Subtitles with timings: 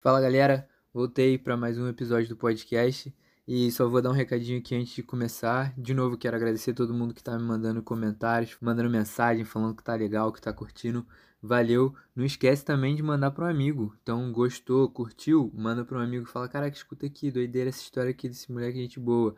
[0.00, 3.12] Fala galera, voltei para mais um episódio do podcast
[3.48, 5.74] e só vou dar um recadinho aqui antes de começar.
[5.76, 9.74] De novo, quero agradecer a todo mundo que tá me mandando comentários, mandando mensagem, falando
[9.74, 11.04] que tá legal, que tá curtindo.
[11.42, 11.92] Valeu!
[12.14, 13.92] Não esquece também de mandar para um amigo.
[14.00, 15.50] Então, gostou, curtiu?
[15.52, 18.78] Manda para um amigo e fala: Caraca, escuta aqui, doideira essa história aqui desse moleque,
[18.78, 19.34] gente boa.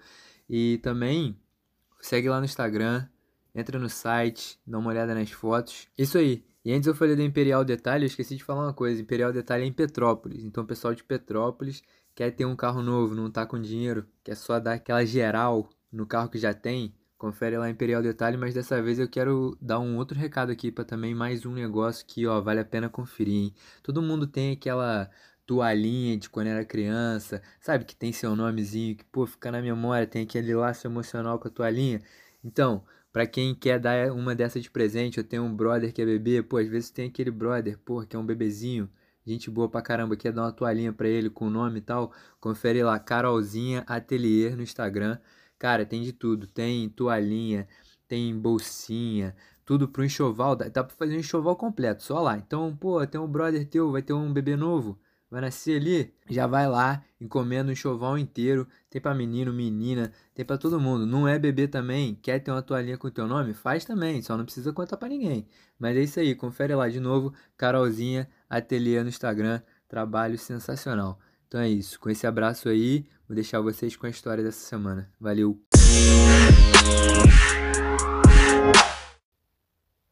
[0.46, 1.40] E também
[2.02, 3.08] segue lá no Instagram,
[3.54, 5.88] entra no site, dá uma olhada nas fotos.
[5.96, 6.44] Isso aí.
[6.64, 9.00] E antes eu falei da Imperial Detalhe, eu esqueci de falar uma coisa.
[9.00, 10.44] Imperial Detalhe é em Petrópolis.
[10.44, 11.82] Então o pessoal de Petrópolis
[12.14, 16.06] quer ter um carro novo, não tá com dinheiro, quer só dar aquela geral no
[16.06, 16.94] carro que já tem.
[17.16, 20.84] Confere lá Imperial Detalhe, mas dessa vez eu quero dar um outro recado aqui para
[20.84, 23.54] também mais um negócio que, ó, vale a pena conferir, hein?
[23.82, 25.10] Todo mundo tem aquela
[25.46, 27.84] toalhinha de quando era criança, sabe?
[27.84, 31.50] Que tem seu nomezinho, que, pô, fica na memória, tem aquele laço emocional com a
[31.50, 32.00] toalhinha.
[32.42, 36.06] Então, Pra quem quer dar uma dessa de presente, eu tenho um brother que é
[36.06, 38.88] bebê, pô, às vezes tem aquele brother, pô, que é um bebezinho,
[39.26, 42.12] gente boa pra caramba, quer dar uma toalhinha pra ele com o nome e tal,
[42.38, 45.18] confere lá, Carolzinha Atelier no Instagram.
[45.58, 47.66] Cara, tem de tudo, tem toalhinha,
[48.06, 52.38] tem bolsinha, tudo pro enxoval, dá, dá pra fazer um enxoval completo, só lá.
[52.38, 54.98] Então, pô, tem um brother teu, vai ter um bebê novo,
[55.30, 60.44] vai nascer ali, já vai lá, encomenda um enxoval inteiro, tem para menino, menina, tem
[60.44, 61.06] para todo mundo.
[61.06, 63.54] Não é bebê também, quer ter uma toalhinha com o teu nome?
[63.54, 65.46] Faz também, só não precisa contar para ninguém.
[65.78, 71.18] Mas é isso aí, confere lá de novo, Carolzinha Ateliê no Instagram, trabalho sensacional.
[71.46, 75.10] Então é isso, com esse abraço aí, vou deixar vocês com a história dessa semana.
[75.20, 75.60] Valeu!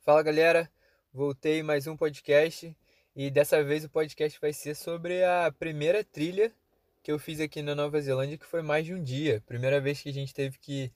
[0.04, 0.70] Fala galera,
[1.12, 2.74] voltei mais um podcast.
[3.20, 6.54] E dessa vez o podcast vai ser sobre a primeira trilha
[7.02, 9.42] que eu fiz aqui na Nova Zelândia, que foi mais de um dia.
[9.44, 10.92] Primeira vez que a gente teve que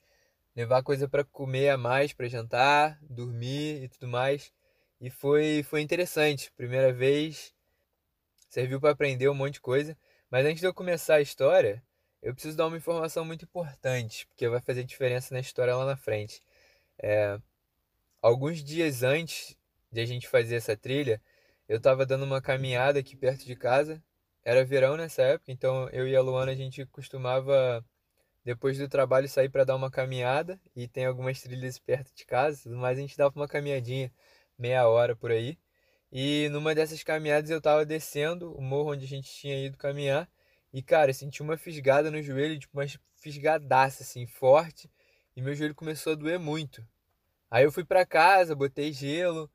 [0.55, 4.53] levar coisa para comer a mais, para jantar, dormir e tudo mais.
[5.01, 6.53] E foi, foi interessante.
[6.53, 7.53] Primeira vez
[8.49, 9.99] serviu para aprender um monte de coisa.
[10.31, 11.83] Mas antes de eu começar a história,
[12.23, 15.97] eu preciso dar uma informação muito importante, porque vai fazer diferença na história lá na
[15.97, 16.41] frente.
[17.03, 17.37] É,
[18.23, 19.57] alguns dias antes
[19.91, 21.21] de a gente fazer essa trilha,
[21.73, 24.03] eu tava dando uma caminhada aqui perto de casa.
[24.45, 27.83] Era verão nessa época, então eu e a Luana a gente costumava
[28.45, 32.69] depois do trabalho sair para dar uma caminhada e tem algumas trilhas perto de casa,
[32.69, 34.13] mas a gente dava uma caminhadinha
[34.59, 35.59] meia hora por aí.
[36.13, 40.29] E numa dessas caminhadas eu tava descendo o morro onde a gente tinha ido caminhar
[40.75, 44.91] e cara, eu senti uma fisgada no joelho, tipo uma fisgadaça assim, forte,
[45.35, 46.87] e meu joelho começou a doer muito.
[47.51, 49.51] Aí eu fui para casa, botei gelo,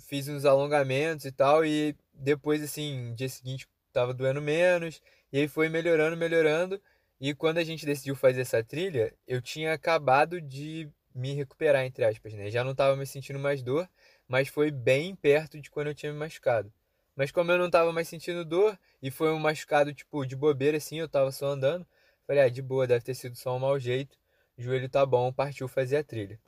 [0.00, 5.02] fiz uns alongamentos e tal, e depois, assim, dia seguinte tava doendo menos,
[5.32, 6.80] e aí foi melhorando, melhorando,
[7.20, 12.04] e quando a gente decidiu fazer essa trilha, eu tinha acabado de me recuperar, entre
[12.04, 12.50] aspas, né?
[12.50, 13.88] Já não tava me sentindo mais dor,
[14.28, 16.72] mas foi bem perto de quando eu tinha me machucado.
[17.16, 20.78] Mas como eu não tava mais sentindo dor, e foi um machucado, tipo, de bobeira,
[20.78, 21.86] assim, eu tava só andando,
[22.26, 24.16] falei, ah, de boa, deve ter sido só um mau jeito,
[24.56, 26.38] joelho tá bom, partiu fazer a trilha.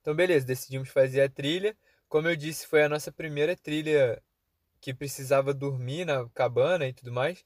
[0.00, 1.76] Então, beleza, decidimos fazer a trilha,
[2.10, 4.20] como eu disse, foi a nossa primeira trilha
[4.80, 7.44] que precisava dormir na cabana e tudo mais.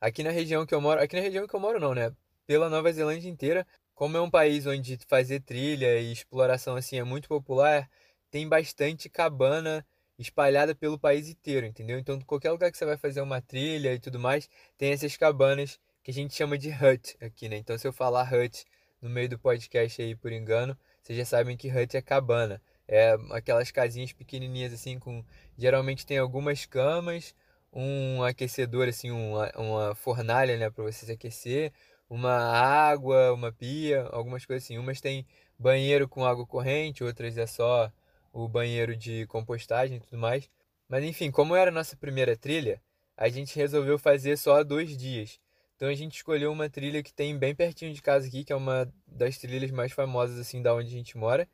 [0.00, 2.14] Aqui na região que eu moro, aqui na região que eu moro não, né?
[2.46, 7.04] Pela Nova Zelândia inteira, como é um país onde fazer trilha e exploração assim é
[7.04, 7.90] muito popular,
[8.30, 9.84] tem bastante cabana
[10.18, 11.98] espalhada pelo país inteiro, entendeu?
[11.98, 15.80] Então, qualquer lugar que você vai fazer uma trilha e tudo mais, tem essas cabanas
[16.04, 17.56] que a gente chama de hut aqui, né?
[17.56, 18.64] Então, se eu falar hut
[19.02, 22.62] no meio do podcast aí por engano, vocês já sabem que hut é cabana.
[22.88, 25.22] É aquelas casinhas pequenininhas assim com
[25.58, 27.34] geralmente tem algumas camas,
[27.72, 31.72] um aquecedor assim, uma, uma fornalha, né, para você se aquecer,
[32.08, 34.78] uma água, uma pia, algumas coisas assim.
[34.78, 35.26] Umas tem
[35.58, 37.92] banheiro com água corrente, outras é só
[38.32, 40.48] o banheiro de compostagem e tudo mais.
[40.88, 42.80] Mas enfim, como era a nossa primeira trilha,
[43.16, 45.38] a gente resolveu fazer só dois dias.
[45.76, 48.56] Então a gente escolheu uma trilha que tem bem pertinho de casa aqui, que é
[48.56, 51.48] uma das trilhas mais famosas assim da onde a gente mora,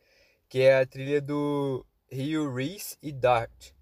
[0.54, 3.72] que é a trilha do rio Reese e Dart.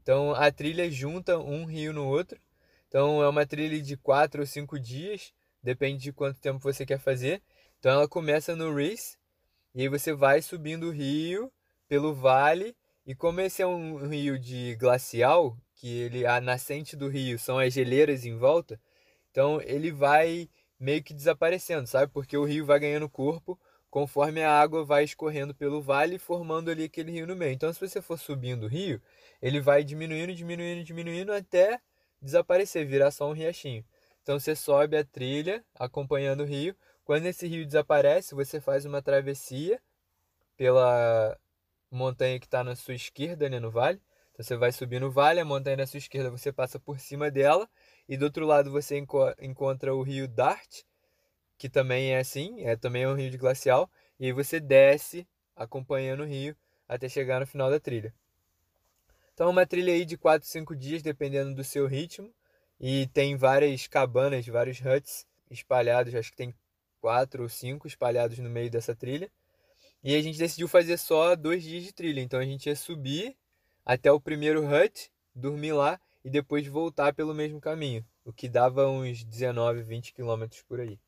[0.00, 2.40] Então a trilha junta um rio no outro.
[2.86, 7.00] Então é uma trilha de quatro ou cinco dias, depende de quanto tempo você quer
[7.00, 7.42] fazer.
[7.80, 9.18] Então ela começa no Reese
[9.74, 11.50] e aí você vai subindo o rio
[11.88, 17.08] pelo vale e como esse é um rio de glacial, que ele a nascente do
[17.08, 18.80] rio são as geleiras em volta,
[19.32, 20.48] então ele vai
[20.78, 22.12] meio que desaparecendo, sabe?
[22.12, 23.58] Porque o rio vai ganhando corpo
[23.90, 27.52] conforme a água vai escorrendo pelo vale, formando ali aquele rio no meio.
[27.52, 29.02] Então, se você for subindo o rio,
[29.42, 31.80] ele vai diminuindo, diminuindo, diminuindo até
[32.22, 33.84] desaparecer, virar só um riachinho.
[34.22, 36.76] Então, você sobe a trilha acompanhando o rio.
[37.04, 39.80] Quando esse rio desaparece, você faz uma travessia
[40.56, 41.36] pela
[41.90, 44.00] montanha que está na sua esquerda, né, no vale.
[44.32, 47.30] Então, você vai subir no vale, a montanha na sua esquerda você passa por cima
[47.30, 47.68] dela
[48.08, 50.82] e do outro lado você enco encontra o rio Dart,
[51.60, 55.28] que também é assim, é também é um rio de glacial, e aí você desce
[55.54, 56.56] acompanhando o rio
[56.88, 58.14] até chegar no final da trilha.
[59.34, 62.32] Então é uma trilha aí de 4, 5 dias, dependendo do seu ritmo,
[62.80, 66.54] e tem várias cabanas, vários huts espalhados, acho que tem
[66.98, 69.30] quatro ou cinco espalhados no meio dessa trilha.
[70.02, 72.22] E a gente decidiu fazer só dois dias de trilha.
[72.22, 73.36] Então a gente ia subir
[73.84, 78.88] até o primeiro hut, dormir lá e depois voltar pelo mesmo caminho, o que dava
[78.88, 80.98] uns 19, 20 quilômetros por aí.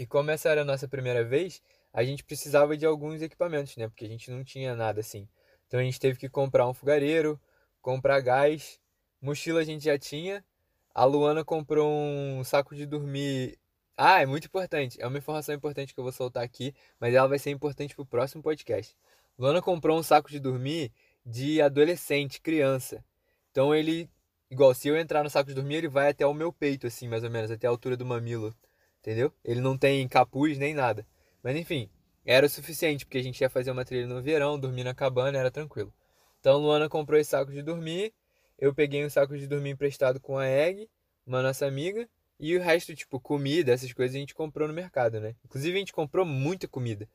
[0.00, 1.62] E como essa era a nossa primeira vez,
[1.92, 3.86] a gente precisava de alguns equipamentos, né?
[3.86, 5.28] Porque a gente não tinha nada assim.
[5.66, 7.38] Então a gente teve que comprar um fogareiro,
[7.82, 8.80] comprar gás,
[9.20, 10.42] mochila a gente já tinha.
[10.94, 13.58] A Luana comprou um saco de dormir
[13.94, 14.96] ah, é muito importante.
[14.98, 18.06] É uma informação importante que eu vou soltar aqui, mas ela vai ser importante pro
[18.06, 18.96] próximo podcast.
[19.38, 20.90] Luana comprou um saco de dormir
[21.26, 23.04] de adolescente, criança.
[23.50, 24.08] Então ele,
[24.50, 27.06] igual, se eu entrar no saco de dormir, ele vai até o meu peito, assim,
[27.06, 28.56] mais ou menos, até a altura do mamilo.
[29.00, 29.32] Entendeu?
[29.44, 31.06] Ele não tem capuz nem nada.
[31.42, 31.90] Mas enfim,
[32.24, 35.38] era o suficiente, porque a gente ia fazer uma trilha no verão, dormir na cabana,
[35.38, 35.92] era tranquilo.
[36.38, 38.12] Então Luana comprou esse saco de dormir.
[38.58, 40.88] Eu peguei um saco de dormir emprestado com a Egg,
[41.26, 42.08] uma nossa amiga.
[42.38, 45.34] E o resto, tipo, comida, essas coisas a gente comprou no mercado, né?
[45.44, 47.08] Inclusive a gente comprou muita comida.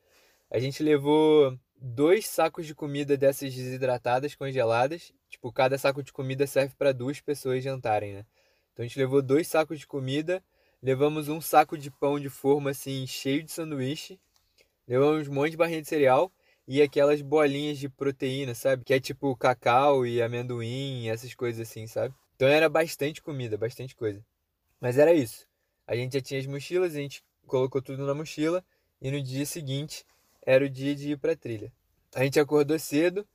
[0.50, 5.12] A gente levou dois sacos de comida dessas desidratadas, congeladas.
[5.28, 8.26] Tipo, cada saco de comida serve para duas pessoas jantarem, né?
[8.72, 10.42] Então a gente levou dois sacos de comida,
[10.82, 14.18] levamos um saco de pão de forma assim, cheio de sanduíche,
[14.86, 16.32] levamos um monte de barrinha de cereal
[16.66, 18.84] e aquelas bolinhas de proteína, sabe?
[18.84, 22.14] Que é tipo cacau e amendoim, essas coisas assim, sabe?
[22.34, 24.24] Então era bastante comida, bastante coisa.
[24.80, 25.46] Mas era isso.
[25.86, 28.64] A gente já tinha as mochilas, a gente colocou tudo na mochila
[29.00, 30.04] e no dia seguinte
[30.42, 31.72] era o dia de ir para a trilha.
[32.14, 33.26] A gente acordou cedo,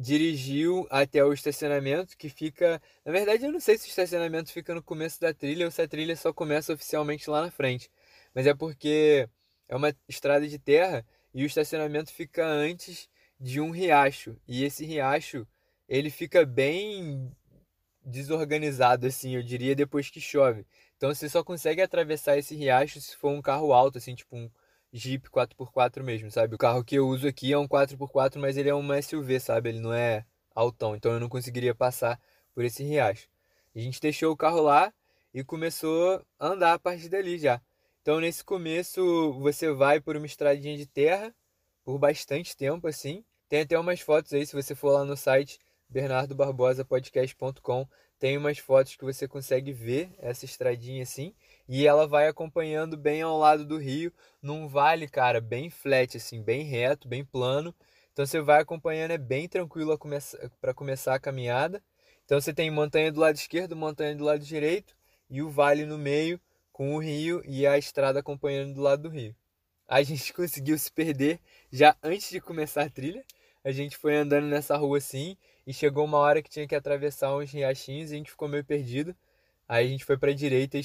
[0.00, 2.80] dirigiu até o estacionamento que fica.
[3.04, 5.82] Na verdade, eu não sei se o estacionamento fica no começo da trilha ou se
[5.82, 7.90] a trilha só começa oficialmente lá na frente.
[8.34, 9.28] Mas é porque
[9.68, 11.04] é uma estrada de terra
[11.34, 14.36] e o estacionamento fica antes de um riacho.
[14.48, 15.46] E esse riacho
[15.86, 17.30] ele fica bem
[18.02, 20.64] desorganizado, assim, eu diria, depois que chove.
[20.96, 24.50] Então você só consegue atravessar esse riacho se for um carro alto, assim, tipo um
[24.92, 26.54] Jeep 4x4 mesmo, sabe?
[26.54, 29.68] O carro que eu uso aqui é um 4x4, mas ele é um SUV, sabe?
[29.68, 32.20] Ele não é altão, então eu não conseguiria passar
[32.54, 33.28] por esse riacho.
[33.74, 34.92] A gente deixou o carro lá
[35.32, 37.62] e começou a andar a partir dali já.
[38.02, 41.34] Então nesse começo você vai por uma estradinha de terra
[41.84, 43.24] por bastante tempo assim.
[43.48, 45.58] Tem até umas fotos aí se você for lá no site
[45.88, 47.86] bernardobarbosapodcast.com
[48.20, 51.34] tem umas fotos que você consegue ver essa estradinha assim,
[51.66, 54.12] e ela vai acompanhando bem ao lado do rio,
[54.42, 57.74] num vale, cara, bem flat assim, bem reto, bem plano.
[58.12, 59.98] Então você vai acompanhando, é bem tranquilo
[60.60, 61.82] para começar a caminhada.
[62.26, 64.94] Então você tem montanha do lado esquerdo, montanha do lado direito
[65.30, 66.38] e o vale no meio
[66.72, 69.34] com o rio e a estrada acompanhando do lado do rio.
[69.88, 71.40] A gente conseguiu se perder
[71.72, 73.24] já antes de começar a trilha.
[73.64, 77.36] A gente foi andando nessa rua assim e chegou uma hora que tinha que atravessar
[77.36, 79.14] uns riachinhos e a gente ficou meio perdido.
[79.68, 80.84] Aí a gente foi pra direita e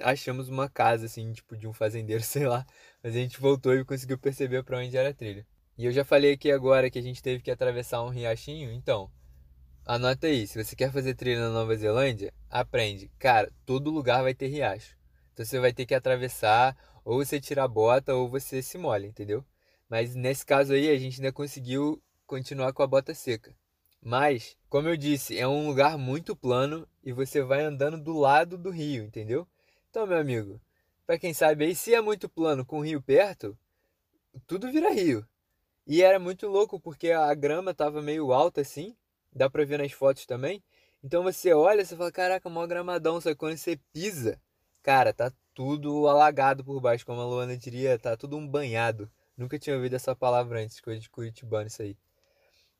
[0.00, 2.64] achamos uma casa, assim, tipo, de um fazendeiro, sei lá.
[3.02, 5.44] Mas a gente voltou e conseguiu perceber para onde era a trilha.
[5.76, 9.10] E eu já falei aqui agora que a gente teve que atravessar um riachinho, então,
[9.84, 13.10] anota aí, se você quer fazer trilha na Nova Zelândia, aprende.
[13.18, 14.96] Cara, todo lugar vai ter riacho.
[15.32, 19.06] Então você vai ter que atravessar, ou você tira a bota, ou você se molha,
[19.06, 19.44] entendeu?
[19.88, 23.52] Mas nesse caso aí, a gente ainda conseguiu continuar com a bota seca.
[24.04, 28.58] Mas, como eu disse, é um lugar muito plano e você vai andando do lado
[28.58, 29.46] do rio, entendeu?
[29.88, 30.60] Então, meu amigo,
[31.06, 33.56] para quem sabe aí, se é muito plano com o rio perto,
[34.44, 35.24] tudo vira rio.
[35.86, 38.96] E era muito louco porque a grama tava meio alta assim,
[39.32, 40.60] dá pra ver nas fotos também.
[41.02, 44.40] Então você olha, você fala, caraca, mó gramadão, só que quando você pisa,
[44.82, 49.08] cara, tá tudo alagado por baixo, como a Luana diria, tá tudo um banhado.
[49.36, 51.96] Nunca tinha ouvido essa palavra antes, coisa de curitibano isso aí.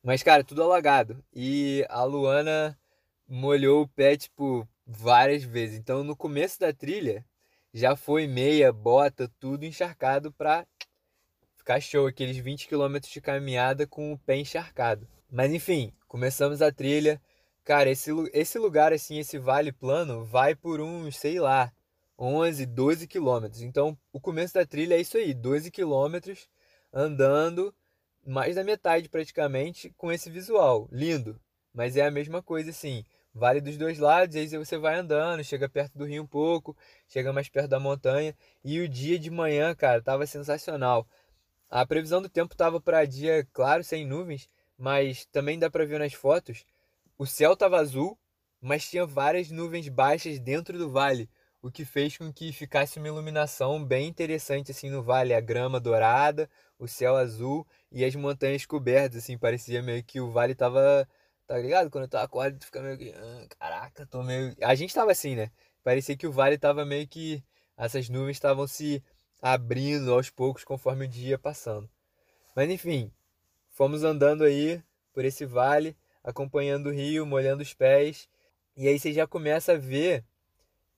[0.03, 1.23] Mas, cara, tudo alagado.
[1.33, 2.77] E a Luana
[3.25, 5.79] molhou o pé, tipo, várias vezes.
[5.79, 7.25] Então, no começo da trilha,
[7.73, 10.67] já foi meia, bota, tudo encharcado pra
[11.55, 12.05] ficar show.
[12.05, 15.07] Aqueles 20 km de caminhada com o pé encharcado.
[15.31, 17.21] Mas, enfim, começamos a trilha.
[17.63, 21.71] Cara, esse, esse lugar, assim, esse vale plano, vai por uns, sei lá,
[22.19, 23.61] 11, 12 quilômetros.
[23.61, 26.49] Então, o começo da trilha é isso aí, 12 quilômetros
[26.91, 27.73] andando
[28.25, 30.87] mais da metade praticamente com esse visual.
[30.91, 31.39] Lindo,
[31.73, 33.05] mas é a mesma coisa assim.
[33.33, 36.77] Vale dos dois lados, aí você vai andando, chega perto do rio um pouco,
[37.07, 38.35] chega mais perto da montanha.
[38.63, 41.07] E o dia de manhã, cara, tava sensacional.
[41.69, 45.99] A previsão do tempo tava para dia claro, sem nuvens, mas também dá para ver
[45.99, 46.63] nas fotos.
[47.17, 48.17] O céu tava azul,
[48.61, 51.27] mas tinha várias nuvens baixas dentro do vale,
[51.63, 55.79] o que fez com que ficasse uma iluminação bem interessante assim no vale, a grama
[55.79, 61.07] dourada, o céu azul e as montanhas cobertas, assim, parecia meio que o vale tava,
[61.45, 61.91] tá ligado?
[61.91, 65.35] Quando tu acorda, tu fica meio que, ah, caraca, tô meio, a gente tava assim,
[65.35, 65.51] né?
[65.83, 67.43] Parecia que o vale tava meio que
[67.77, 69.03] essas nuvens estavam se
[69.41, 71.87] abrindo aos poucos conforme o dia ia passando.
[72.55, 73.11] Mas enfim,
[73.69, 74.81] fomos andando aí
[75.13, 78.27] por esse vale, acompanhando o rio, molhando os pés,
[78.75, 80.25] e aí você já começa a ver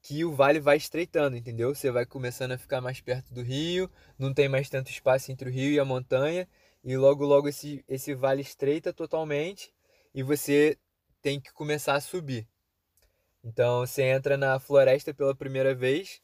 [0.02, 1.74] que o vale vai estreitando, entendeu?
[1.74, 5.50] Você vai começando a ficar mais perto do rio, não tem mais tanto espaço entre
[5.50, 6.48] o rio e a montanha,
[6.86, 9.74] e logo logo esse, esse vale estreita totalmente
[10.14, 10.78] e você
[11.20, 12.48] tem que começar a subir.
[13.44, 16.22] Então você entra na floresta pela primeira vez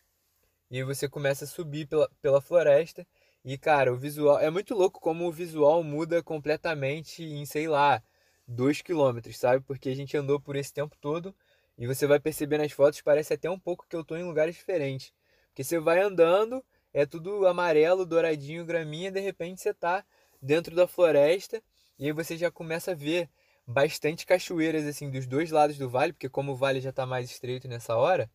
[0.70, 3.06] e você começa a subir pela, pela floresta.
[3.44, 8.02] E cara, o visual é muito louco como o visual muda completamente em, sei lá,
[8.48, 9.66] 2 km, sabe?
[9.66, 11.36] Porque a gente andou por esse tempo todo
[11.76, 14.56] e você vai perceber nas fotos, parece até um pouco que eu tô em lugares
[14.56, 15.12] diferentes.
[15.48, 16.64] Porque você vai andando,
[16.94, 20.06] é tudo amarelo, douradinho, graminha, de repente você tá
[20.42, 21.62] dentro da floresta
[22.00, 23.30] e aí você já começa a ver
[23.66, 27.30] bastante cachoeiras assim dos dois lados do vale, porque como o vale já tá mais
[27.30, 28.30] estreito nessa hora,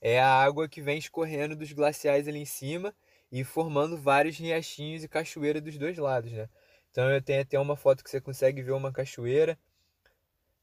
[0.00, 2.94] é a água que vem escorrendo dos glaciais ali em cima
[3.30, 6.48] e formando vários riachinhos e cachoeiras dos dois lados, né?
[6.90, 9.58] Então eu tenho até uma foto que você consegue ver uma cachoeira.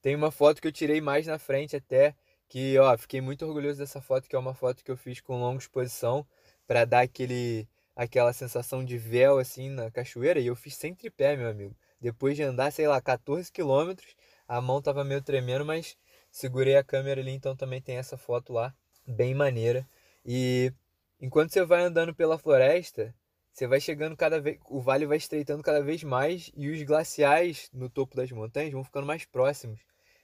[0.01, 2.15] Tem uma foto que eu tirei mais na frente até,
[2.47, 5.39] que ó, fiquei muito orgulhoso dessa foto, que é uma foto que eu fiz com
[5.39, 6.27] longa exposição
[6.67, 7.67] para dar aquele
[7.99, 11.75] aquela sensação de véu assim na cachoeira e eu fiz sem tripé, meu amigo.
[11.99, 14.15] Depois de andar, sei lá, 14 quilômetros,
[14.47, 15.97] a mão tava meio tremendo, mas
[16.31, 18.73] segurei a câmera ali, então também tem essa foto lá,
[19.05, 19.85] bem maneira.
[20.25, 20.71] E
[21.19, 23.13] enquanto você vai andando pela floresta,
[23.51, 27.69] você vai chegando cada vez, o vale vai estreitando cada vez mais e os glaciais
[27.73, 29.81] no topo das montanhas vão ficando mais próximos.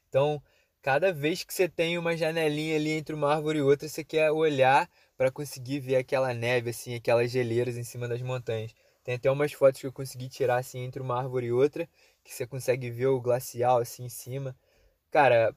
[0.08, 0.42] Então,
[0.82, 4.32] cada vez que você tem uma janelinha ali entre uma árvore e outra, você quer
[4.32, 8.74] olhar para conseguir ver aquela neve, assim, aquelas geleiras em cima das montanhas.
[9.04, 11.88] Tem até umas fotos que eu consegui tirar assim entre uma árvore e outra,
[12.24, 14.56] que você consegue ver o glacial assim em cima.
[15.12, 15.56] Cara,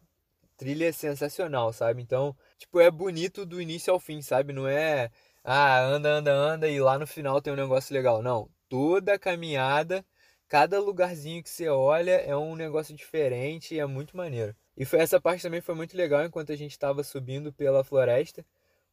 [0.57, 2.03] trilha é sensacional, sabe?
[2.03, 4.53] Então, tipo, é bonito do início ao fim, sabe?
[4.53, 5.11] Não é,
[5.45, 8.23] ah, anda, anda, anda e lá no final tem um negócio legal.
[8.23, 10.05] Não, toda a caminhada,
[10.49, 14.55] cada lugarzinho que você olha é um negócio diferente e é muito maneiro.
[14.77, 18.45] E foi, essa parte também foi muito legal enquanto a gente estava subindo pela floresta,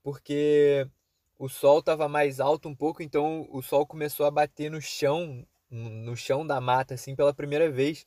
[0.06, 0.88] porque
[1.36, 5.44] o sol estava mais alto um pouco, então o sol começou a bater no chão,
[5.68, 8.06] no chão da mata, assim, pela primeira vez.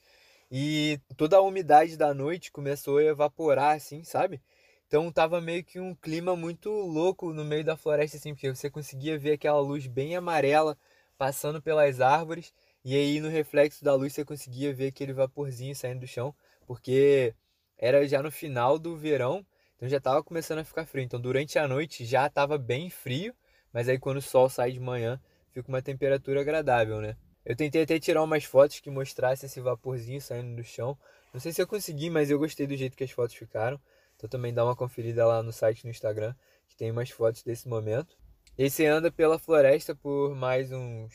[0.49, 4.41] E toda a umidade da noite começou a evaporar, assim, sabe?
[4.87, 8.71] Então tava meio que um clima muito louco no meio da floresta, assim, porque você
[8.71, 10.79] conseguia ver aquela luz bem amarela
[11.19, 16.03] passando pelas árvores, e aí no reflexo da luz você conseguia ver aquele vaporzinho saindo
[16.03, 16.33] do chão,
[16.65, 17.35] porque
[17.77, 19.45] era já no final do verão,
[19.79, 21.05] então já estava começando a ficar frio.
[21.05, 23.33] Então durante a noite já estava bem frio,
[23.73, 25.21] mas aí quando o sol sai de manhã,
[25.53, 27.17] fica uma temperatura agradável, né?
[27.45, 30.99] Eu tentei até tirar umas fotos que mostrassem esse vaporzinho saindo do chão.
[31.33, 33.81] Não sei se eu consegui, mas eu gostei do jeito que as fotos ficaram.
[34.17, 36.35] Então também dá uma conferida lá no site no Instagram,
[36.67, 38.19] que tem umas fotos desse momento.
[38.59, 41.15] E você anda pela floresta por mais uns,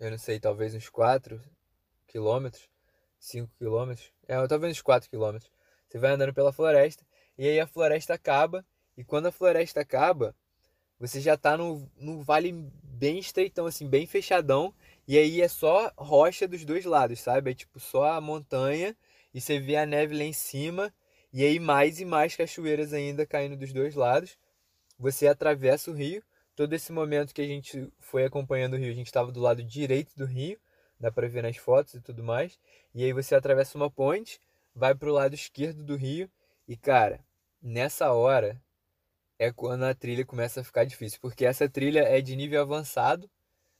[0.00, 1.38] eu não sei, talvez uns 4
[2.08, 2.66] quilômetros,
[3.18, 5.52] 5 quilômetros, é, talvez uns 4 quilômetros.
[5.86, 7.04] Você vai andando pela floresta
[7.38, 8.64] e aí a floresta acaba.
[8.96, 10.34] E quando a floresta acaba,
[10.98, 14.72] você já está no, no vale bem estreitão, assim, bem fechadão.
[15.06, 17.50] E aí é só rocha dos dois lados, sabe?
[17.50, 18.96] É tipo só a montanha
[19.32, 20.92] e você vê a neve lá em cima.
[21.32, 24.38] E aí mais e mais cachoeiras ainda caindo dos dois lados.
[24.98, 26.22] Você atravessa o rio.
[26.54, 29.62] Todo esse momento que a gente foi acompanhando o rio, a gente estava do lado
[29.62, 30.58] direito do rio.
[31.00, 32.58] Dá para ver nas fotos e tudo mais.
[32.94, 34.40] E aí você atravessa uma ponte
[34.74, 36.28] vai para o lado esquerdo do rio
[36.68, 37.24] e, cara,
[37.62, 38.60] nessa hora
[39.38, 43.30] é quando a trilha começa a ficar difícil, porque essa trilha é de nível avançado,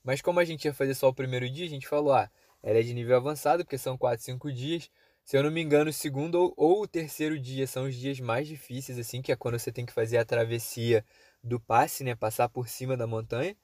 [0.02, 2.30] mas como a gente ia fazer só o primeiro dia, a gente falou, ah,
[2.62, 4.90] ela é de nível avançado, porque são 4, 5 dias.
[5.24, 8.20] Se eu não me engano, o segundo ou, ou o terceiro dia são os dias
[8.20, 11.04] mais difíceis, assim, que é quando você tem que fazer a travessia
[11.42, 12.14] do passe, né?
[12.14, 13.56] Passar por cima da montanha.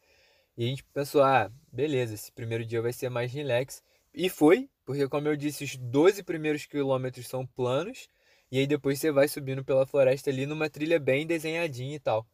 [0.57, 3.83] E a gente pensou, ah, beleza, esse primeiro dia vai ser mais relax.
[4.13, 8.09] E foi, porque como eu disse, os 12 primeiros quilômetros são planos,
[8.51, 12.27] e aí depois você vai subindo pela floresta ali numa trilha bem desenhadinha e tal.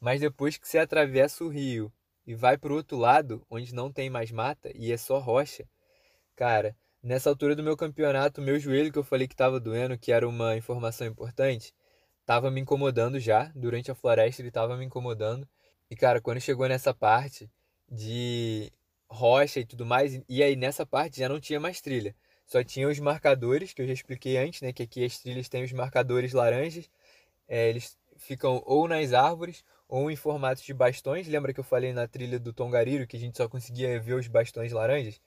[0.00, 1.92] Mas depois que você atravessa o rio
[2.26, 5.66] e vai para o outro lado, onde não tem mais mata e é só rocha,
[6.34, 10.12] cara, nessa altura do meu campeonato, meu joelho que eu falei que estava doendo, que
[10.12, 11.74] era uma informação importante,
[12.20, 13.50] estava me incomodando já.
[13.54, 15.48] Durante a floresta ele estava me incomodando.
[15.90, 17.50] E cara, quando chegou nessa parte
[17.90, 18.72] de
[19.08, 20.20] rocha e tudo mais.
[20.28, 22.14] E aí nessa parte já não tinha mais trilha.
[22.50, 24.72] Só tinha os marcadores, que eu já expliquei antes, né?
[24.72, 26.90] Que aqui as trilhas têm os marcadores laranjas.
[27.46, 31.28] É, eles ficam ou nas árvores ou em formatos de bastões.
[31.28, 34.26] Lembra que eu falei na trilha do Tongariro que a gente só conseguia ver os
[34.26, 35.20] bastões laranjas?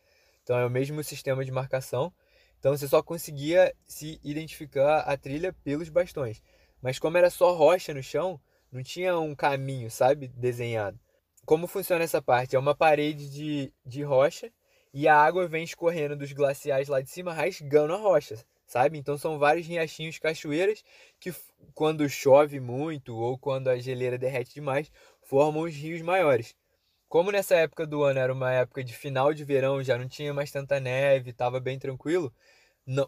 [0.43, 2.13] Então é o mesmo sistema de marcação.
[2.59, 6.43] Então você só conseguia se identificar a trilha pelos bastões.
[6.81, 8.37] Mas como era só rocha no chão,
[8.69, 10.99] não tinha um caminho, sabe, desenhado.
[11.45, 12.57] Como funciona essa parte?
[12.57, 14.51] É uma parede de, de rocha
[14.93, 18.97] e a água vem escorrendo dos glaciais lá de cima, rasgando a rocha, sabe?
[18.97, 20.83] Então são vários riachinhos, cachoeiras
[21.19, 21.33] que
[21.73, 26.55] quando chove muito ou quando a geleira derrete demais, formam os rios maiores.
[27.09, 30.33] Como nessa época do ano era uma época de final de verão, já não tinha
[30.33, 32.33] mais tanta neve, estava bem tranquilo,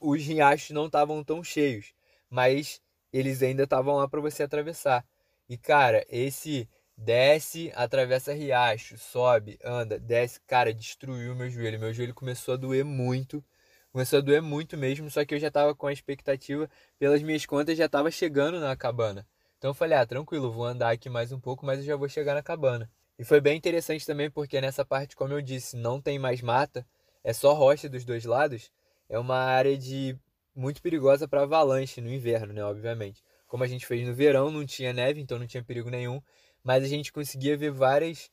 [0.02, 1.94] os riachos não estavam tão cheios,
[2.30, 5.06] mas eles ainda estavam lá para você atravessar.
[5.50, 10.40] E cara, esse Desce, atravessa riacho, sobe, anda, desce.
[10.48, 11.80] Cara, destruiu meu joelho.
[11.80, 13.44] Meu joelho começou a doer muito.
[13.92, 17.46] Começou a doer muito mesmo, só que eu já tava com a expectativa, pelas minhas
[17.46, 19.26] contas, já tava chegando na cabana.
[19.58, 22.10] Então eu falei, ah, tranquilo, vou andar aqui mais um pouco, mas eu já vou
[22.10, 22.90] chegar na cabana.
[23.18, 26.86] E foi bem interessante também, porque nessa parte, como eu disse, não tem mais mata,
[27.24, 28.70] é só rocha dos dois lados.
[29.08, 30.18] É uma área de
[30.54, 33.24] muito perigosa para avalanche no inverno, né, obviamente.
[33.48, 36.22] Como a gente fez no verão, não tinha neve, então não tinha perigo nenhum
[36.66, 38.32] mas a gente conseguia ver várias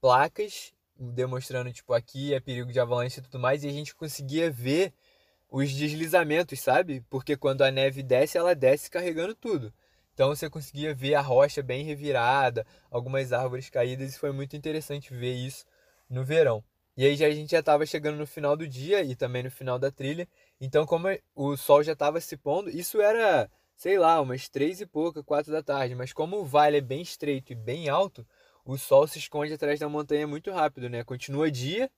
[0.00, 4.50] placas demonstrando tipo aqui é perigo de avalanche e tudo mais e a gente conseguia
[4.50, 4.92] ver
[5.50, 7.04] os deslizamentos, sabe?
[7.10, 9.72] Porque quando a neve desce, ela desce carregando tudo.
[10.14, 15.12] Então você conseguia ver a rocha bem revirada, algumas árvores caídas e foi muito interessante
[15.14, 15.64] ver isso
[16.08, 16.62] no verão.
[16.96, 19.50] E aí já a gente já estava chegando no final do dia e também no
[19.50, 20.28] final da trilha.
[20.60, 24.86] Então como o sol já estava se pondo, isso era sei lá, umas três e
[24.86, 25.94] pouca, quatro da tarde.
[25.94, 28.26] Mas como o vale é bem estreito e bem alto,
[28.64, 31.04] o sol se esconde atrás da montanha muito rápido, né?
[31.04, 31.90] Continua dia,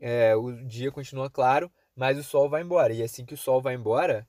[0.00, 2.94] é, o dia continua claro, mas o sol vai embora.
[2.94, 4.26] E assim que o sol vai embora,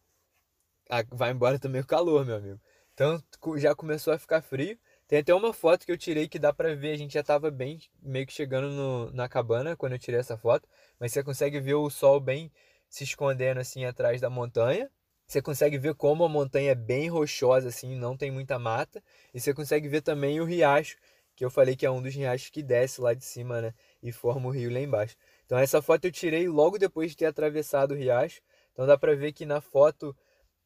[1.12, 2.60] vai embora também o calor, meu amigo.
[2.94, 3.24] Então
[3.58, 4.78] já começou a ficar frio.
[5.08, 7.50] Tem até uma foto que eu tirei que dá pra ver, a gente já tava
[7.50, 10.68] bem, meio que chegando no, na cabana quando eu tirei essa foto,
[11.00, 12.52] mas você consegue ver o sol bem
[12.90, 14.90] se escondendo assim atrás da montanha.
[15.32, 19.02] Você consegue ver como a montanha é bem rochosa, assim, não tem muita mata.
[19.34, 20.98] E você consegue ver também o riacho,
[21.38, 23.74] que eu falei que é um dos riachos que desce lá de cima, né?
[24.04, 25.16] E forma o rio lá embaixo.
[25.46, 28.42] Então essa foto eu tirei logo depois de ter atravessado o riacho.
[28.74, 30.14] Então dá pra ver que na foto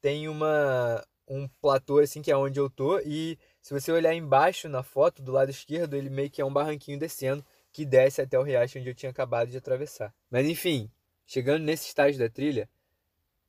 [0.02, 4.68] tem uma um platô assim que é onde eu tô e se você olhar embaixo
[4.68, 8.40] na foto do lado esquerdo, ele meio que é um barranquinho descendo que desce até
[8.40, 10.12] o riacho onde eu tinha acabado de atravessar.
[10.28, 10.90] Mas enfim,
[11.24, 12.68] chegando nesse estágio da trilha,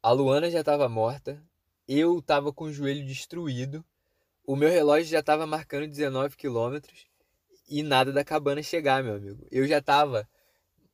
[0.07, 1.43] a Luana já estava morta,
[1.89, 3.85] eu estava com o joelho destruído,
[4.47, 7.09] o meu relógio já estava marcando 19 quilômetros
[7.69, 9.45] e nada da cabana chegar, meu amigo.
[9.51, 10.25] Eu já estava,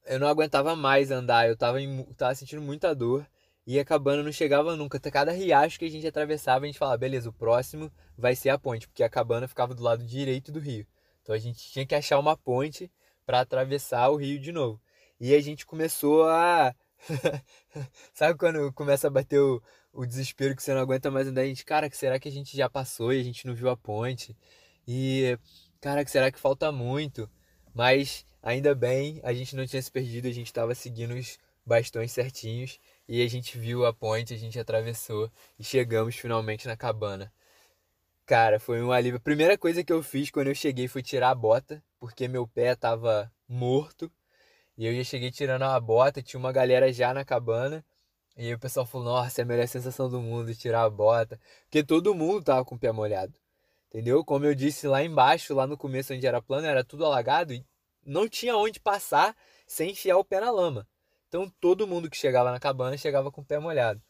[0.06, 1.78] eu não aguentava mais andar, eu estava
[2.16, 3.26] tava sentindo muita dor
[3.66, 4.98] e a cabana não chegava nunca.
[4.98, 8.58] Cada riacho que a gente atravessava, a gente falava, beleza, o próximo vai ser a
[8.58, 10.86] ponte, porque a cabana ficava do lado direito do rio.
[11.20, 12.90] Então a gente tinha que achar uma ponte
[13.26, 14.80] para atravessar o rio de novo.
[15.20, 16.74] E a gente começou a
[18.14, 19.62] Sabe quando começa a bater o,
[19.92, 21.42] o desespero que você não aguenta mais andar?
[21.42, 23.76] A gente, cara, será que a gente já passou e a gente não viu a
[23.76, 24.36] ponte?
[24.86, 25.38] E,
[25.80, 27.28] cara, será que falta muito?
[27.74, 32.12] Mas, ainda bem, a gente não tinha se perdido, a gente estava seguindo os bastões
[32.12, 37.32] certinhos e a gente viu a ponte, a gente atravessou e chegamos finalmente na cabana.
[38.26, 39.18] Cara, foi um alívio.
[39.18, 42.46] A primeira coisa que eu fiz quando eu cheguei foi tirar a bota, porque meu
[42.46, 44.10] pé estava morto
[44.82, 47.84] e eu já cheguei tirando a bota, tinha uma galera já na cabana.
[48.36, 51.38] E aí o pessoal falou: Nossa, é a melhor sensação do mundo tirar a bota.
[51.62, 53.32] Porque todo mundo tava com o pé molhado.
[53.88, 54.24] Entendeu?
[54.24, 57.64] Como eu disse lá embaixo, lá no começo onde era plano, era tudo alagado e
[58.04, 59.36] não tinha onde passar
[59.68, 60.84] sem enfiar o pé na lama.
[61.28, 64.02] Então todo mundo que chegava na cabana chegava com o pé molhado.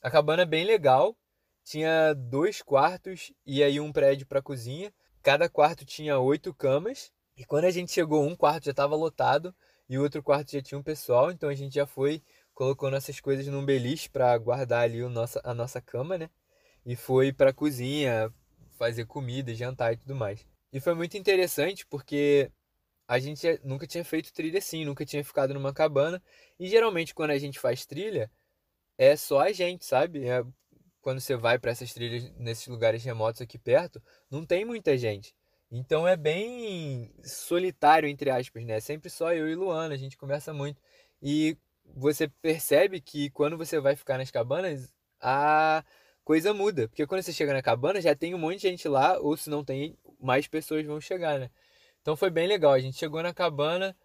[0.00, 1.14] A cabana é bem legal,
[1.62, 4.90] tinha dois quartos e aí um prédio para cozinha.
[5.22, 7.12] Cada quarto tinha oito camas.
[7.36, 9.54] E quando a gente chegou, um quarto já estava lotado
[9.88, 12.22] e o outro quarto já tinha um pessoal, então a gente já foi,
[12.54, 16.28] colocou nossas coisas num beliche para guardar ali o nossa, a nossa cama, né?
[16.84, 18.32] E foi para cozinha
[18.78, 20.46] fazer comida, jantar e tudo mais.
[20.72, 22.50] E foi muito interessante porque
[23.08, 26.22] a gente nunca tinha feito trilha assim, nunca tinha ficado numa cabana.
[26.58, 28.30] E geralmente quando a gente faz trilha,
[28.98, 30.26] é só a gente, sabe?
[30.28, 30.44] É,
[31.00, 35.34] quando você vai para essas trilhas nesses lugares remotos aqui perto, não tem muita gente.
[35.70, 38.80] Então é bem solitário, entre aspas, né?
[38.80, 40.80] Sempre só eu e Luana, a gente conversa muito.
[41.20, 41.56] E
[41.94, 45.84] você percebe que quando você vai ficar nas cabanas, a
[46.24, 46.88] coisa muda.
[46.88, 49.50] Porque quando você chega na cabana, já tem um monte de gente lá, ou se
[49.50, 51.50] não tem, mais pessoas vão chegar, né?
[52.02, 52.72] Então foi bem legal.
[52.72, 53.96] A gente chegou na cabana,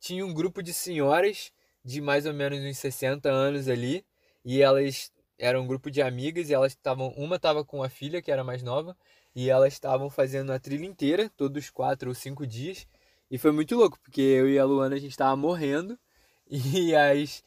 [0.00, 1.52] tinha um grupo de senhoras
[1.84, 4.04] de mais ou menos uns 60 anos ali,
[4.44, 8.22] e elas eram um grupo de amigas e elas estavam, uma estava com a filha
[8.22, 8.96] que era mais nova,
[9.34, 12.86] e elas estavam fazendo a trilha inteira, todos quatro ou cinco dias,
[13.30, 15.98] e foi muito louco, porque eu e a Luana a gente estava morrendo,
[16.50, 17.42] e as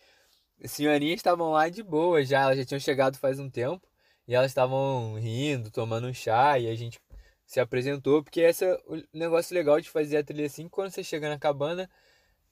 [0.65, 3.87] senhorinhas estavam lá de boa já, elas já tinham chegado faz um tempo,
[4.27, 6.99] e elas estavam rindo, tomando um chá, e a gente
[7.45, 11.03] se apresentou, porque esse é o negócio legal de fazer a trilha assim, quando você
[11.03, 11.89] chega na cabana,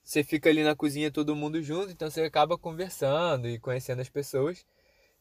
[0.04, 4.10] você fica ali na cozinha todo mundo junto, então você acaba conversando e conhecendo as
[4.10, 4.65] pessoas.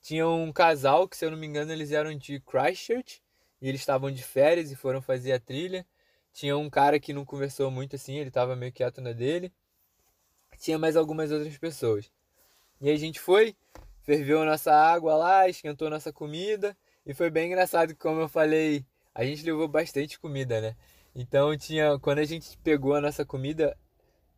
[0.02, 3.21] Tinha um casal que, se eu não me engano, eles eram de Christchurch,
[3.62, 5.86] e eles estavam de férias e foram fazer a trilha.
[6.32, 9.52] Tinha um cara que não conversou muito assim, ele estava meio quieto na dele.
[10.58, 12.10] Tinha mais algumas outras pessoas.
[12.80, 13.54] E a gente foi,
[14.02, 19.24] ferveu nossa água lá, esquentou nossa comida, e foi bem engraçado, como eu falei, a
[19.24, 20.76] gente levou bastante comida, né?
[21.14, 23.76] Então tinha, quando a gente pegou a nossa comida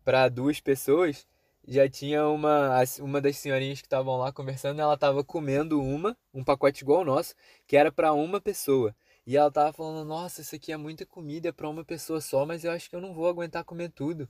[0.04, 1.26] para duas pessoas,
[1.66, 6.44] já tinha uma uma das senhorinhas que estavam lá conversando, ela estava comendo uma, um
[6.44, 7.34] pacote igual ao nosso,
[7.66, 8.94] que era para uma pessoa.
[9.26, 12.64] E ela tava falando: "Nossa, isso aqui é muita comida para uma pessoa só, mas
[12.64, 14.28] eu acho que eu não vou aguentar comer tudo".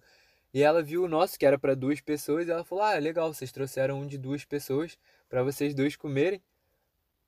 [0.54, 3.32] E ela viu o nosso, que era para duas pessoas, e ela falou: "Ah, legal,
[3.34, 6.42] vocês trouxeram um de duas pessoas para vocês dois comerem".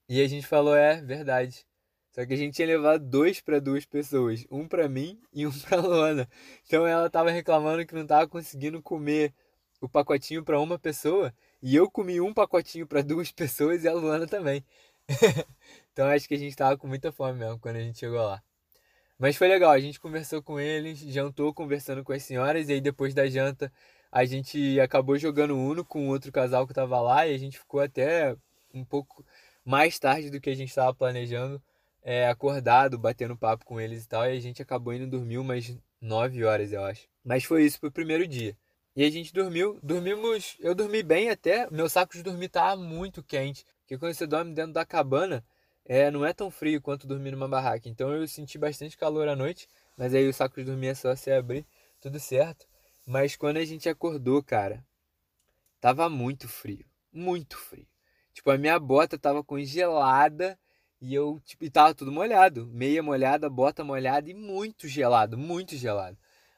[0.09, 1.67] E a gente falou: "É, verdade".
[2.13, 5.51] Só que a gente tinha levado dois para duas pessoas, um para mim e um
[5.61, 6.29] para Luana.
[6.67, 9.35] Então ela tava reclamando que não tava conseguindo comer
[9.81, 13.93] o pacotinho para uma pessoa, e eu comi um pacotinho para duas pessoas e a
[13.95, 14.65] Luana também.
[15.93, 18.43] então acho que a gente tava com muita fome mesmo quando a gente chegou lá.
[19.19, 22.81] Mas foi legal, a gente conversou com eles, jantou conversando com as senhoras, e aí
[22.81, 23.73] depois da janta
[24.13, 27.81] a gente acabou jogando Uno com outro casal que tava lá, e a gente ficou
[27.81, 28.37] até
[28.75, 29.25] um pouco
[29.65, 31.63] mais tarde do que a gente estava planejando
[32.03, 35.77] é, acordado, batendo papo com eles e tal, e a gente acabou indo dormir umas
[36.01, 37.09] 9 horas, eu acho.
[37.25, 38.57] Mas foi isso pro primeiro dia.
[38.97, 43.23] E a gente dormiu, dormimos, eu dormi bem até, meu saco de dormir tava muito
[43.23, 45.45] quente, porque quando você dorme dentro da cabana,
[45.85, 47.91] é, não é tão frio quanto dormir numa barraca.
[47.91, 51.15] Então eu senti bastante calor à noite, mas aí o saco de dormir é só
[51.15, 51.67] você abrir,
[52.01, 52.67] tudo certo.
[53.07, 54.83] Mas quando a gente acordou, cara,
[55.79, 57.87] tava muito frio, muito frio.
[58.33, 60.59] Tipo, a minha bota tava congelada
[61.03, 62.67] e eu, tipo, e tava tudo molhado.
[62.69, 66.17] Meia molhada, bota molhada e muito gelado, muito gelado.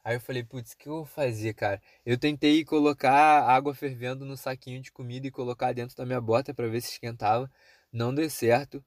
[0.09, 1.83] Aí eu falei, putz, o que eu vou fazer, cara?
[2.05, 6.55] Eu tentei colocar água fervendo no saquinho de comida e colocar dentro da minha bota
[6.55, 7.51] para ver se esquentava.
[7.92, 8.83] Não deu certo.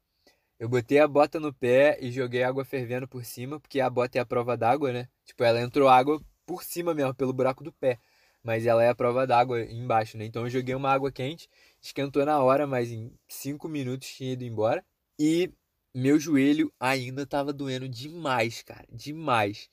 [0.60, 4.18] Eu botei a bota no pé e joguei água fervendo por cima, porque a bota
[4.18, 5.10] é a prova d'água, né?
[5.24, 8.00] Tipo, ela entrou água por cima mesmo, pelo buraco do pé.
[8.42, 10.26] Mas ela é a prova d'água embaixo, né?
[10.26, 11.48] Então eu joguei uma água quente,
[11.80, 14.84] esquentou na hora, mas em 5 minutos tinha ido embora.
[15.20, 15.52] E
[15.94, 19.70] meu joelho ainda tava doendo demais, cara, demais.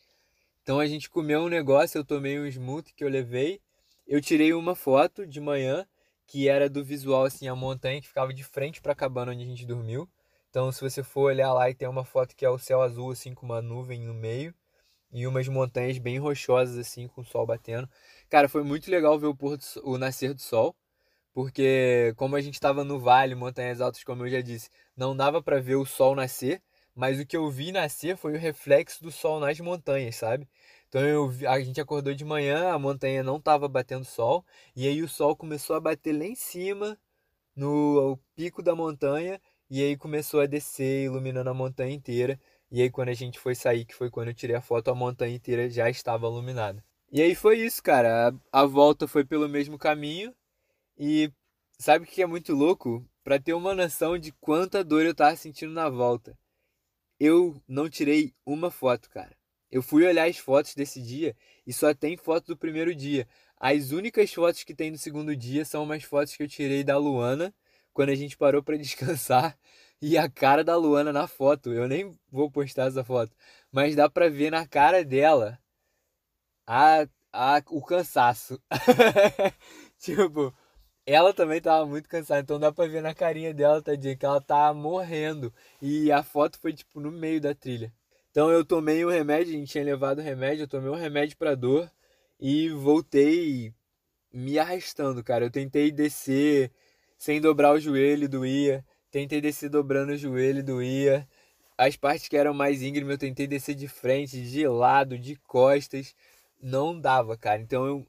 [0.69, 3.59] Então a gente comeu um negócio, eu tomei um smoothie que eu levei.
[4.07, 5.87] Eu tirei uma foto de manhã
[6.27, 9.43] que era do visual assim a montanha que ficava de frente para a cabana onde
[9.43, 10.07] a gente dormiu.
[10.51, 13.13] Então se você for olhar lá e tem uma foto que é o céu azul
[13.13, 14.55] assim com uma nuvem no meio
[15.11, 17.89] e umas montanhas bem rochosas assim com o sol batendo.
[18.29, 20.77] Cara, foi muito legal ver o, pôr do, o nascer do sol
[21.33, 25.43] porque como a gente estava no vale, montanhas altas, como eu já disse, não dava
[25.43, 26.61] para ver o sol nascer,
[26.95, 30.49] mas o que eu vi nascer foi o reflexo do sol nas montanhas, sabe?
[30.89, 35.03] Então eu, a gente acordou de manhã, a montanha não estava batendo sol, e aí
[35.03, 36.99] o sol começou a bater lá em cima,
[37.55, 42.41] no pico da montanha, e aí começou a descer, iluminando a montanha inteira.
[42.71, 44.95] E aí quando a gente foi sair, que foi quando eu tirei a foto, a
[44.95, 46.83] montanha inteira já estava iluminada.
[47.11, 48.29] E aí foi isso, cara.
[48.53, 50.35] A, a volta foi pelo mesmo caminho.
[50.99, 51.33] E
[51.79, 53.07] sabe o que é muito louco?
[53.25, 56.39] Para ter uma noção de quanta dor eu tava sentindo na volta.
[57.19, 59.37] Eu não tirei uma foto, cara.
[59.71, 63.27] Eu fui olhar as fotos desse dia e só tem foto do primeiro dia.
[63.57, 66.97] As únicas fotos que tem no segundo dia são umas fotos que eu tirei da
[66.97, 67.55] Luana
[67.93, 69.59] quando a gente parou para descansar
[70.01, 71.73] e a cara da Luana na foto.
[71.73, 73.35] Eu nem vou postar essa foto,
[73.73, 75.59] mas dá para ver na cara dela
[76.67, 78.61] a, a o cansaço.
[79.99, 80.55] tipo,
[81.07, 84.41] ela também tava muito cansada, então dá pra ver na carinha dela, tadinha, que ela
[84.41, 85.53] tá morrendo.
[85.83, 87.93] E a foto foi, tipo, no meio da trilha.
[88.39, 91.37] Então eu tomei o remédio, a gente tinha levado o remédio, eu tomei um remédio
[91.37, 91.91] pra dor
[92.39, 93.75] e voltei
[94.33, 95.47] me arrastando, cara.
[95.47, 96.71] Eu tentei descer
[97.17, 98.87] sem dobrar o joelho, doía.
[99.11, 101.29] Tentei descer dobrando o joelho, doía.
[101.77, 106.15] As partes que eram mais íngreme eu tentei descer de frente, de lado, de costas.
[106.63, 107.61] Não dava, cara.
[107.61, 108.07] Então eu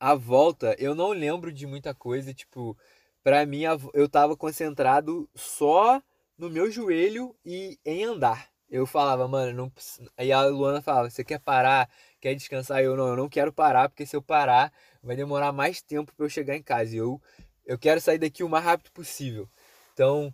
[0.00, 2.74] a volta, eu não lembro de muita coisa, tipo,
[3.22, 6.02] pra mim eu tava concentrado só
[6.38, 8.49] no meu joelho e em andar.
[8.70, 9.72] Eu falava, mano, não.
[10.16, 11.90] Aí a Luana falava, você quer parar?
[12.20, 12.82] Quer descansar?
[12.82, 16.24] Eu não, eu não quero parar, porque se eu parar, vai demorar mais tempo para
[16.26, 16.94] eu chegar em casa.
[16.94, 17.20] E eu,
[17.66, 19.48] eu quero sair daqui o mais rápido possível.
[19.92, 20.32] Então,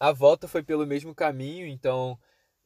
[0.00, 2.18] a volta foi pelo mesmo caminho, então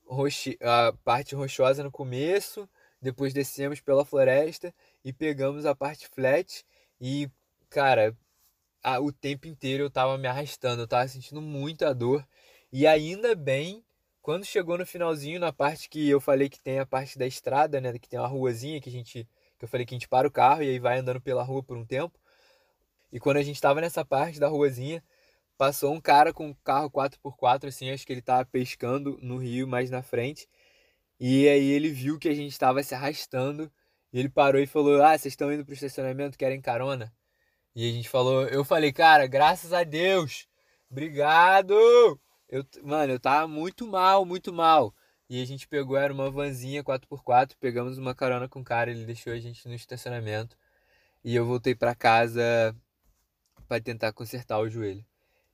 [0.07, 2.69] roxi, a parte rochosa no começo,
[3.01, 6.65] depois descemos pela floresta e pegamos a parte flat
[7.01, 7.31] e,
[7.69, 8.17] cara,
[8.83, 12.27] a, o tempo inteiro eu tava me arrastando, eu tava sentindo muita dor.
[12.73, 13.85] E ainda bem
[14.23, 17.81] quando chegou no finalzinho, na parte que eu falei que tem a parte da estrada,
[17.81, 17.99] né?
[17.99, 19.29] Que tem uma ruazinha que a gente.
[19.59, 21.63] Que eu falei que a gente para o carro e aí vai andando pela rua
[21.63, 22.19] por um tempo.
[23.13, 25.03] E quando a gente estava nessa parte da ruazinha,
[25.59, 29.67] passou um cara com um carro 4x4, assim, acho que ele estava pescando no rio
[29.69, 30.49] mais na frente.
[31.19, 33.71] E aí ele viu que a gente estava se arrastando.
[34.13, 37.13] E ele parou e falou: Ah, vocês estão indo pro estacionamento, querem carona?
[37.75, 40.49] E a gente falou, eu falei, cara, graças a Deus,
[40.91, 42.21] obrigado!
[42.51, 44.93] Eu, mano, eu tava muito mal, muito mal.
[45.29, 49.05] E a gente pegou, era uma vanzinha 4x4, pegamos uma carona com o cara, ele
[49.05, 50.57] deixou a gente no estacionamento.
[51.25, 52.75] E eu voltei para casa
[53.69, 55.05] para tentar consertar o joelho.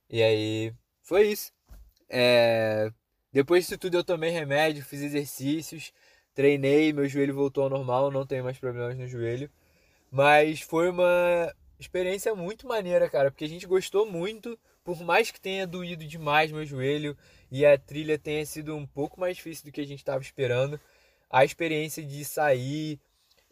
[0.09, 1.51] E aí, foi isso.
[2.09, 2.91] É...
[3.31, 5.93] Depois disso tudo eu tomei remédio, fiz exercícios,
[6.33, 9.51] treinei, meu joelho voltou ao normal, não tenho mais problemas no joelho.
[10.11, 15.41] Mas foi uma experiência muito maneira, cara, porque a gente gostou muito, por mais que
[15.41, 17.17] tenha doído demais meu joelho
[17.51, 20.79] e a trilha tenha sido um pouco mais difícil do que a gente estava esperando,
[21.29, 22.97] a experiência de sair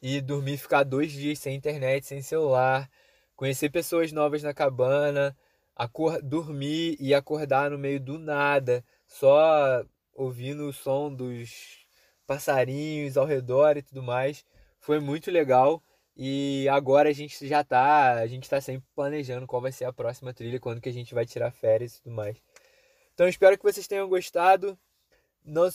[0.01, 2.89] e dormir, ficar dois dias sem internet, sem celular,
[3.35, 5.35] conhecer pessoas novas na cabana,
[6.23, 11.85] dormir e acordar no meio do nada, só ouvindo o som dos
[12.25, 14.45] passarinhos ao redor e tudo mais,
[14.79, 15.83] foi muito legal.
[16.17, 19.93] E agora a gente já tá, a gente tá sempre planejando qual vai ser a
[19.93, 22.37] próxima trilha, quando que a gente vai tirar férias e tudo mais.
[23.13, 24.77] Então espero que vocês tenham gostado.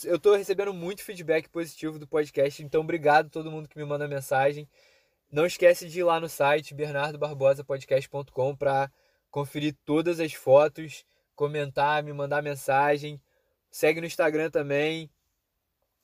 [0.03, 3.85] eu tô recebendo muito feedback positivo do podcast, então obrigado a todo mundo que me
[3.85, 4.67] manda mensagem.
[5.31, 8.91] Não esquece de ir lá no site bernardobarbosapodcast.com para
[9.29, 13.21] conferir todas as fotos, comentar, me mandar mensagem.
[13.69, 15.09] Segue no Instagram também.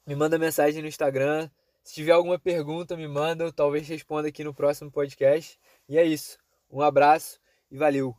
[0.05, 1.49] Me manda mensagem no Instagram.
[1.87, 5.57] Se tiver alguma pergunta, me manda, talvez responda aqui no próximo podcast.
[5.87, 6.37] E é isso.
[6.69, 7.39] Um abraço
[7.71, 8.13] e valeu!